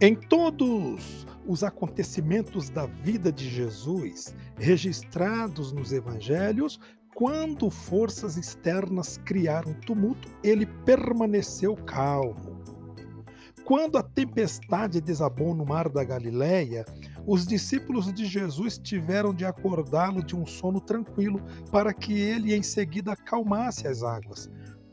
Em 0.00 0.14
todos 0.14 1.26
os 1.44 1.64
acontecimentos 1.64 2.70
da 2.70 2.86
vida 2.86 3.32
de 3.32 3.48
Jesus 3.50 4.32
registrados 4.56 5.72
nos 5.72 5.92
evangelhos, 5.92 6.78
quando 7.16 7.68
forças 7.68 8.36
externas 8.36 9.18
criaram 9.24 9.74
tumulto, 9.74 10.28
ele 10.40 10.66
permaneceu 10.66 11.74
calmo. 11.74 12.62
Quando 13.64 13.98
a 13.98 14.02
tempestade 14.04 15.00
desabou 15.00 15.52
no 15.52 15.66
mar 15.66 15.88
da 15.88 16.04
Galileia, 16.04 16.84
os 17.26 17.44
discípulos 17.44 18.12
de 18.12 18.24
Jesus 18.24 18.78
tiveram 18.78 19.34
de 19.34 19.44
acordá-lo 19.44 20.22
de 20.22 20.36
um 20.36 20.46
sono 20.46 20.80
tranquilo, 20.80 21.42
para 21.72 21.92
que 21.92 22.12
ele 22.12 22.54
em 22.54 22.62
seguida 22.62 23.14
acalmasse 23.14 23.88
as 23.88 24.04
águas. 24.04 24.48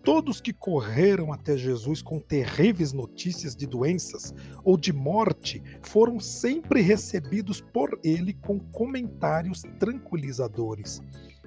Todos 0.05 0.39
que 0.39 0.53
correram 0.53 1.34
até 1.34 1.57
Jesus 1.57 1.99
com 1.99 2.20
terríveis 2.20 2.93
notícias 2.93 3.55
de 3.55 3.66
doenças 3.66 4.35
ou 4.63 4.77
de 4.77 4.93
morte 4.93 5.63
foram 5.81 6.20
sempre 6.20 6.80
recebidos 6.80 7.59
por 7.59 7.99
ele 8.03 8.35
com 8.35 8.59
comentários 8.59 9.63
tranquilizadores. 9.80 11.02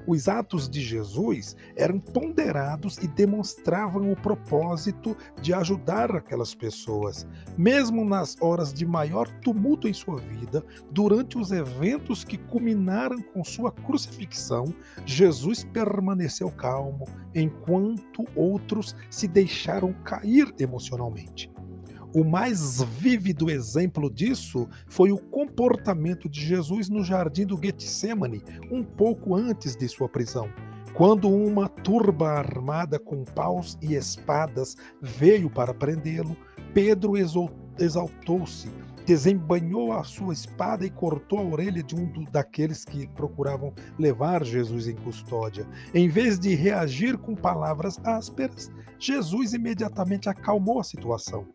Os 0.08 0.26
atos 0.26 0.70
de 0.70 0.80
Jesus 0.80 1.54
eram 1.76 2.00
ponderados 2.00 2.96
e 2.96 3.06
demonstravam 3.06 4.10
o 4.10 4.16
propósito 4.16 5.14
de 5.42 5.52
ajudar 5.52 6.16
aquelas 6.16 6.54
pessoas. 6.54 7.26
Mesmo 7.58 8.06
nas 8.06 8.34
horas 8.40 8.72
de 8.72 8.86
maior 8.86 9.28
tumulto 9.42 9.86
em 9.86 9.92
sua 9.92 10.18
vida, 10.18 10.64
durante 10.90 11.36
os 11.36 11.52
eventos 11.52 12.24
que 12.24 12.38
culminaram 12.38 13.20
com 13.20 13.44
sua 13.44 13.70
crucifixão, 13.70 14.64
Jesus 15.04 15.62
permaneceu 15.62 16.50
calmo, 16.52 17.04
enquanto 17.34 18.24
outros 18.34 18.96
se 19.10 19.28
deixaram 19.28 19.92
cair 20.04 20.54
emocionalmente. 20.58 21.52
O 22.14 22.24
mais 22.24 22.82
vívido 22.82 23.50
exemplo 23.50 24.10
disso 24.10 24.66
foi 24.88 25.12
o 25.12 25.18
comportamento 25.18 26.26
de 26.26 26.40
Jesus 26.40 26.88
no 26.88 27.04
jardim 27.04 27.44
do 27.44 27.60
Getsemane, 27.62 28.42
um 28.70 28.82
pouco 28.82 29.34
antes 29.34 29.76
de 29.76 29.86
sua 29.88 30.08
prisão. 30.08 30.48
Quando 30.94 31.28
uma 31.28 31.68
turba 31.68 32.30
armada 32.30 32.98
com 32.98 33.24
paus 33.24 33.76
e 33.82 33.94
espadas 33.94 34.74
veio 35.02 35.50
para 35.50 35.74
prendê-lo, 35.74 36.34
Pedro 36.72 37.12
exaltou-se, 37.78 38.70
desembanhou 39.04 39.92
a 39.92 40.02
sua 40.02 40.32
espada 40.32 40.86
e 40.86 40.90
cortou 40.90 41.38
a 41.38 41.44
orelha 41.44 41.82
de 41.82 41.94
um 41.94 42.24
daqueles 42.32 42.86
que 42.86 43.06
procuravam 43.08 43.74
levar 43.98 44.44
Jesus 44.44 44.88
em 44.88 44.96
custódia. 44.96 45.66
Em 45.92 46.08
vez 46.08 46.38
de 46.38 46.54
reagir 46.54 47.18
com 47.18 47.34
palavras 47.34 48.00
ásperas, 48.02 48.72
Jesus 48.98 49.52
imediatamente 49.52 50.28
acalmou 50.28 50.80
a 50.80 50.84
situação. 50.84 51.46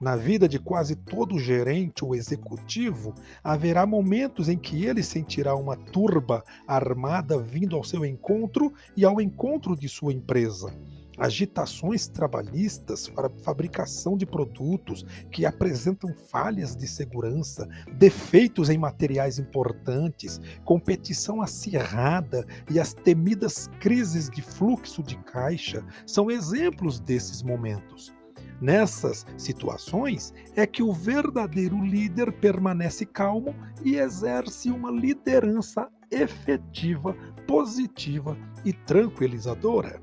Na 0.00 0.14
vida 0.14 0.48
de 0.48 0.60
quase 0.60 0.94
todo 0.94 1.40
gerente 1.40 2.04
ou 2.04 2.14
executivo, 2.14 3.12
haverá 3.42 3.84
momentos 3.84 4.48
em 4.48 4.56
que 4.56 4.84
ele 4.86 5.02
sentirá 5.02 5.56
uma 5.56 5.76
turba 5.76 6.44
armada 6.68 7.36
vindo 7.36 7.74
ao 7.74 7.82
seu 7.82 8.04
encontro 8.04 8.72
e 8.96 9.04
ao 9.04 9.20
encontro 9.20 9.76
de 9.76 9.88
sua 9.88 10.12
empresa. 10.12 10.72
Agitações 11.18 12.06
trabalhistas 12.06 13.08
para 13.08 13.28
fabricação 13.42 14.16
de 14.16 14.24
produtos 14.24 15.04
que 15.32 15.44
apresentam 15.44 16.14
falhas 16.30 16.76
de 16.76 16.86
segurança, 16.86 17.68
defeitos 17.94 18.70
em 18.70 18.78
materiais 18.78 19.40
importantes, 19.40 20.40
competição 20.64 21.42
acirrada 21.42 22.46
e 22.70 22.78
as 22.78 22.94
temidas 22.94 23.68
crises 23.80 24.30
de 24.30 24.42
fluxo 24.42 25.02
de 25.02 25.16
caixa 25.24 25.84
são 26.06 26.30
exemplos 26.30 27.00
desses 27.00 27.42
momentos. 27.42 28.16
Nessas 28.60 29.24
situações 29.36 30.34
é 30.56 30.66
que 30.66 30.82
o 30.82 30.92
verdadeiro 30.92 31.80
líder 31.80 32.32
permanece 32.32 33.06
calmo 33.06 33.54
e 33.84 33.96
exerce 33.96 34.70
uma 34.70 34.90
liderança 34.90 35.88
efetiva, 36.10 37.14
positiva 37.46 38.36
e 38.64 38.72
tranquilizadora. 38.72 40.00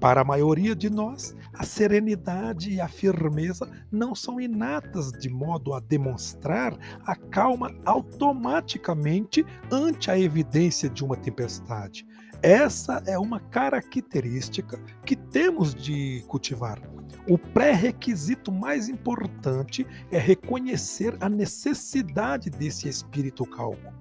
Para 0.00 0.20
a 0.20 0.24
maioria 0.24 0.74
de 0.74 0.90
nós, 0.90 1.34
a 1.54 1.64
serenidade 1.64 2.70
e 2.70 2.80
a 2.80 2.88
firmeza 2.88 3.70
não 3.90 4.14
são 4.14 4.40
inatas 4.40 5.10
de 5.12 5.30
modo 5.30 5.72
a 5.72 5.80
demonstrar 5.80 6.76
a 7.06 7.16
calma 7.16 7.74
automaticamente 7.86 9.46
ante 9.70 10.10
a 10.10 10.18
evidência 10.18 10.90
de 10.90 11.02
uma 11.02 11.16
tempestade. 11.16 12.04
Essa 12.42 13.02
é 13.06 13.18
uma 13.18 13.40
característica 13.40 14.78
que 15.06 15.16
temos 15.16 15.74
de 15.74 16.22
cultivar. 16.28 16.93
O 17.26 17.38
pré-requisito 17.38 18.52
mais 18.52 18.90
importante 18.90 19.86
é 20.12 20.18
reconhecer 20.18 21.16
a 21.20 21.28
necessidade 21.28 22.50
desse 22.50 22.86
espírito 22.86 23.46
calmo. 23.46 23.94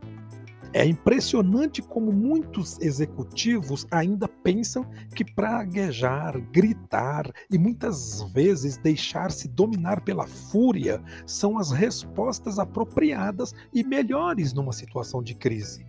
É 0.74 0.84
impressionante 0.84 1.82
como 1.82 2.12
muitos 2.12 2.78
executivos 2.82 3.88
ainda 3.90 4.28
pensam 4.28 4.86
que 5.16 5.24
praguejar, 5.24 6.38
gritar 6.52 7.32
e 7.50 7.58
muitas 7.58 8.24
vezes 8.34 8.76
deixar-se 8.76 9.48
dominar 9.48 10.02
pela 10.02 10.28
fúria 10.28 11.02
são 11.26 11.58
as 11.58 11.72
respostas 11.72 12.60
apropriadas 12.60 13.54
e 13.72 13.86
melhores 13.86 14.52
numa 14.52 14.74
situação 14.74 15.24
de 15.24 15.34
crise. 15.34 15.86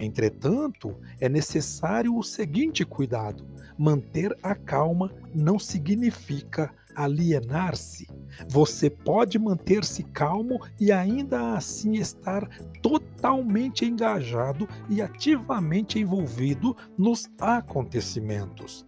Entretanto, 0.00 0.96
é 1.20 1.28
necessário 1.28 2.16
o 2.16 2.22
seguinte 2.22 2.86
cuidado: 2.86 3.46
manter 3.78 4.34
a 4.42 4.54
calma 4.54 5.12
não 5.34 5.58
significa 5.58 6.74
alienar-se. 6.96 8.08
Você 8.48 8.88
pode 8.88 9.38
manter-se 9.38 10.02
calmo 10.04 10.58
e 10.80 10.90
ainda 10.90 11.52
assim 11.54 11.96
estar 11.96 12.48
totalmente 12.82 13.84
engajado 13.84 14.66
e 14.88 15.02
ativamente 15.02 15.98
envolvido 15.98 16.74
nos 16.96 17.28
acontecimentos. 17.38 18.84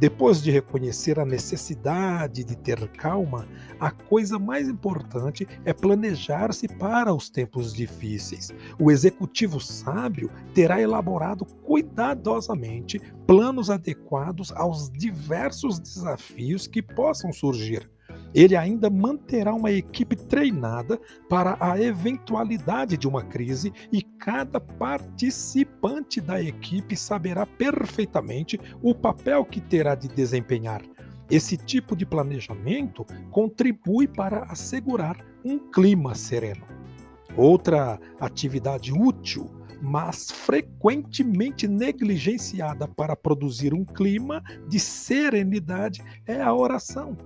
Depois 0.00 0.42
de 0.42 0.50
reconhecer 0.50 1.20
a 1.20 1.26
necessidade 1.26 2.42
de 2.42 2.56
ter 2.56 2.88
calma, 2.88 3.46
a 3.78 3.90
coisa 3.90 4.38
mais 4.38 4.66
importante 4.66 5.46
é 5.62 5.74
planejar-se 5.74 6.66
para 6.66 7.12
os 7.12 7.28
tempos 7.28 7.74
difíceis. 7.74 8.50
O 8.78 8.90
executivo 8.90 9.60
sábio 9.60 10.30
terá 10.54 10.80
elaborado 10.80 11.44
cuidadosamente 11.44 12.98
planos 13.26 13.68
adequados 13.68 14.50
aos 14.52 14.90
diversos 14.90 15.78
desafios 15.78 16.66
que 16.66 16.80
possam 16.80 17.30
surgir 17.30 17.86
ele 18.34 18.56
ainda 18.56 18.88
manterá 18.88 19.54
uma 19.54 19.70
equipe 19.70 20.16
treinada 20.16 21.00
para 21.28 21.56
a 21.60 21.80
eventualidade 21.80 22.96
de 22.96 23.08
uma 23.08 23.22
crise 23.22 23.72
e 23.92 24.02
cada 24.02 24.60
participante 24.60 26.20
da 26.20 26.40
equipe 26.40 26.96
saberá 26.96 27.44
perfeitamente 27.44 28.58
o 28.82 28.94
papel 28.94 29.44
que 29.44 29.60
terá 29.60 29.94
de 29.94 30.08
desempenhar. 30.08 30.82
Esse 31.30 31.56
tipo 31.56 31.94
de 31.94 32.04
planejamento 32.04 33.06
contribui 33.30 34.08
para 34.08 34.44
assegurar 34.44 35.16
um 35.44 35.58
clima 35.70 36.14
sereno. 36.14 36.66
Outra 37.36 38.00
atividade 38.18 38.92
útil 38.92 39.48
mas 39.82 40.30
frequentemente 40.30 41.66
negligenciada 41.66 42.86
para 42.86 43.16
produzir 43.16 43.72
um 43.72 43.82
clima 43.82 44.42
de 44.68 44.78
serenidade 44.78 46.02
é 46.26 46.40
a 46.40 46.52
oração. 46.52 47.16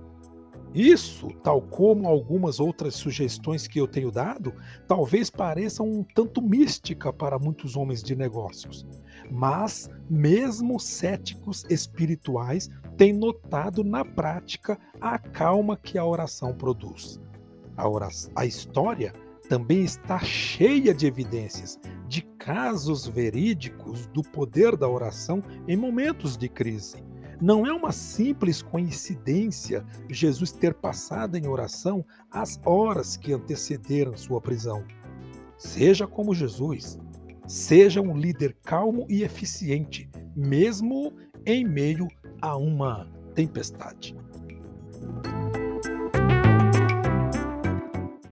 Isso, 0.75 1.29
tal 1.41 1.61
como 1.61 2.05
algumas 2.05 2.59
outras 2.59 2.95
sugestões 2.95 3.65
que 3.65 3.79
eu 3.79 3.87
tenho 3.87 4.11
dado, 4.11 4.53
talvez 4.85 5.29
pareçam 5.29 5.89
um 5.89 6.03
tanto 6.03 6.41
mística 6.41 7.13
para 7.13 7.39
muitos 7.39 7.77
homens 7.77 8.03
de 8.03 8.13
negócios. 8.13 8.85
Mas, 9.31 9.89
mesmo 10.09 10.77
céticos 10.77 11.63
espirituais 11.69 12.69
têm 12.97 13.13
notado 13.13 13.85
na 13.85 14.03
prática 14.03 14.77
a 14.99 15.17
calma 15.17 15.77
que 15.77 15.97
a 15.97 16.05
oração 16.05 16.53
produz. 16.53 17.21
A, 17.77 17.87
oração, 17.87 18.33
a 18.35 18.45
história 18.45 19.13
também 19.47 19.81
está 19.81 20.19
cheia 20.19 20.93
de 20.93 21.07
evidências, 21.07 21.79
de 22.05 22.21
casos 22.37 23.07
verídicos 23.07 24.07
do 24.07 24.21
poder 24.21 24.75
da 24.75 24.89
oração 24.89 25.41
em 25.69 25.77
momentos 25.77 26.35
de 26.35 26.49
crise. 26.49 26.97
Não 27.41 27.65
é 27.65 27.73
uma 27.73 27.91
simples 27.91 28.61
coincidência 28.61 29.85
Jesus 30.09 30.51
ter 30.51 30.73
passado 30.73 31.35
em 31.35 31.47
oração 31.47 32.05
as 32.31 32.59
horas 32.65 33.17
que 33.17 33.33
antecederam 33.33 34.15
sua 34.15 34.39
prisão. 34.39 34.83
Seja 35.57 36.07
como 36.07 36.33
Jesus, 36.33 36.99
seja 37.47 38.01
um 38.01 38.17
líder 38.17 38.55
calmo 38.63 39.05
e 39.09 39.23
eficiente, 39.23 40.09
mesmo 40.35 41.13
em 41.45 41.65
meio 41.65 42.07
a 42.41 42.55
uma 42.57 43.07
tempestade. 43.33 44.15